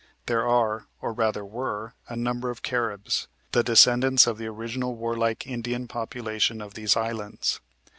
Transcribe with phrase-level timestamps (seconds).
[0.25, 5.45] There are, or rather were, a number of Caribs, the descendants of the original warlike
[5.45, 7.59] Indian population of these islands.